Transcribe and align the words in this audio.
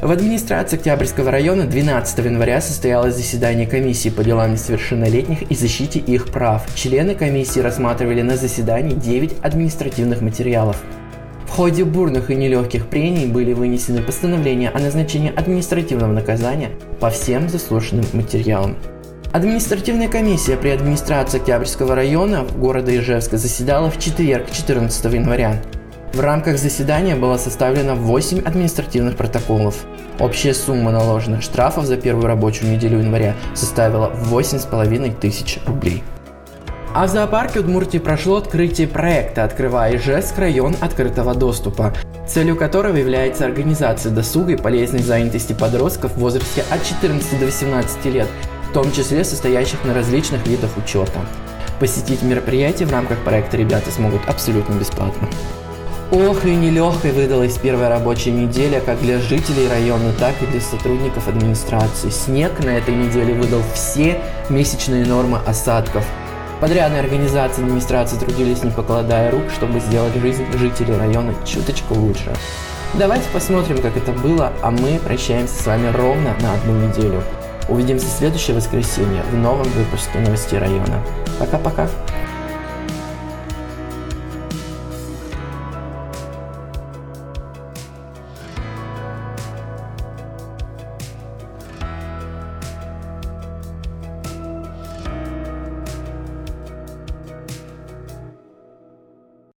В 0.00 0.12
администрации 0.12 0.76
Октябрьского 0.76 1.32
района 1.32 1.66
12 1.66 2.24
января 2.24 2.60
состоялось 2.60 3.16
заседание 3.16 3.66
комиссии 3.66 4.10
по 4.10 4.22
делам 4.22 4.52
несовершеннолетних 4.52 5.50
и 5.50 5.54
защите 5.56 5.98
их 5.98 6.30
прав. 6.30 6.72
Члены 6.76 7.16
комиссии 7.16 7.58
рассматривали 7.58 8.22
на 8.22 8.36
заседании 8.36 8.94
9 8.94 9.38
административных 9.42 10.20
материалов. 10.20 10.80
В 11.46 11.50
ходе 11.50 11.82
бурных 11.82 12.30
и 12.30 12.36
нелегких 12.36 12.86
прений 12.86 13.26
были 13.26 13.52
вынесены 13.54 14.00
постановления 14.00 14.70
о 14.70 14.78
назначении 14.78 15.34
административного 15.34 16.12
наказания 16.12 16.70
по 17.00 17.10
всем 17.10 17.48
заслушанным 17.48 18.06
материалам. 18.12 18.76
Административная 19.32 20.08
комиссия 20.08 20.56
при 20.56 20.68
администрации 20.68 21.40
Октябрьского 21.40 21.96
района 21.96 22.46
города 22.56 22.96
Ижевска 22.96 23.36
заседала 23.36 23.90
в 23.90 23.98
четверг 23.98 24.48
14 24.52 25.12
января. 25.12 25.60
В 26.12 26.20
рамках 26.20 26.58
заседания 26.58 27.14
было 27.14 27.36
составлено 27.36 27.94
8 27.94 28.40
административных 28.40 29.16
протоколов. 29.16 29.84
Общая 30.18 30.54
сумма 30.54 30.90
наложенных 30.90 31.42
штрафов 31.42 31.84
за 31.84 31.96
первую 31.96 32.26
рабочую 32.26 32.72
неделю 32.72 32.98
января 32.98 33.34
составила 33.54 34.10
8,5 34.30 35.20
тысяч 35.20 35.58
рублей. 35.66 36.02
А 36.94 37.06
в 37.06 37.10
зоопарке 37.10 37.60
Удмуртии 37.60 37.98
прошло 37.98 38.38
открытие 38.38 38.88
проекта 38.88 39.44
«Открывая 39.44 39.96
Ижевск. 39.96 40.38
Район 40.38 40.74
открытого 40.80 41.34
доступа», 41.34 41.94
целью 42.26 42.56
которого 42.56 42.96
является 42.96 43.44
организация 43.44 44.10
досуга 44.10 44.52
и 44.52 44.56
полезной 44.56 45.02
занятости 45.02 45.52
подростков 45.52 46.12
в 46.12 46.18
возрасте 46.18 46.64
от 46.70 46.82
14 46.84 47.38
до 47.38 47.44
18 47.44 48.04
лет, 48.06 48.28
в 48.70 48.72
том 48.72 48.90
числе 48.90 49.22
состоящих 49.22 49.84
на 49.84 49.94
различных 49.94 50.46
видах 50.46 50.70
учета. 50.78 51.20
Посетить 51.78 52.22
мероприятие 52.22 52.88
в 52.88 52.92
рамках 52.92 53.18
проекта 53.18 53.58
ребята 53.58 53.90
смогут 53.90 54.22
абсолютно 54.26 54.72
бесплатно. 54.74 55.28
Ох 56.10 56.46
и 56.46 56.54
нелегкой 56.54 57.12
выдалась 57.12 57.58
первая 57.58 57.90
рабочая 57.90 58.30
неделя 58.30 58.80
как 58.80 58.98
для 59.02 59.18
жителей 59.18 59.68
района, 59.68 60.10
так 60.18 60.34
и 60.40 60.46
для 60.46 60.60
сотрудников 60.60 61.28
администрации. 61.28 62.08
Снег 62.08 62.64
на 62.64 62.70
этой 62.70 62.94
неделе 62.94 63.34
выдал 63.34 63.60
все 63.74 64.18
месячные 64.48 65.04
нормы 65.04 65.38
осадков. 65.46 66.06
Подрядные 66.62 67.02
организации 67.02 67.62
администрации 67.62 68.16
трудились 68.16 68.64
не 68.64 68.70
покладая 68.70 69.30
рук, 69.30 69.42
чтобы 69.54 69.80
сделать 69.80 70.14
жизнь 70.14 70.46
жителей 70.58 70.96
района 70.96 71.34
чуточку 71.44 71.92
лучше. 71.92 72.32
Давайте 72.94 73.28
посмотрим, 73.30 73.82
как 73.82 73.94
это 73.98 74.12
было, 74.12 74.54
а 74.62 74.70
мы 74.70 74.98
прощаемся 75.04 75.62
с 75.62 75.66
вами 75.66 75.88
ровно 75.94 76.34
на 76.40 76.54
одну 76.54 76.88
неделю. 76.88 77.22
Увидимся 77.68 78.06
в 78.06 78.12
следующее 78.12 78.56
воскресенье 78.56 79.22
в 79.30 79.36
новом 79.36 79.68
выпуске 79.68 80.18
новостей 80.20 80.58
района. 80.58 81.04
Пока-пока. 81.38 81.86